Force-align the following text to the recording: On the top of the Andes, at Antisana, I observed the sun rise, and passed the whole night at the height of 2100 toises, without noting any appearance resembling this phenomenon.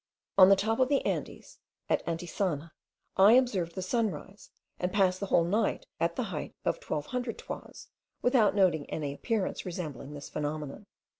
On 0.35 0.49
the 0.49 0.55
top 0.55 0.79
of 0.79 0.89
the 0.89 1.05
Andes, 1.05 1.59
at 1.87 2.03
Antisana, 2.07 2.71
I 3.17 3.33
observed 3.33 3.75
the 3.75 3.83
sun 3.83 4.09
rise, 4.09 4.49
and 4.79 4.91
passed 4.91 5.19
the 5.19 5.27
whole 5.27 5.43
night 5.43 5.85
at 5.99 6.15
the 6.15 6.23
height 6.33 6.55
of 6.65 6.79
2100 6.79 7.37
toises, 7.37 7.87
without 8.23 8.55
noting 8.55 8.89
any 8.89 9.13
appearance 9.13 9.63
resembling 9.63 10.15
this 10.15 10.27
phenomenon. 10.27 10.87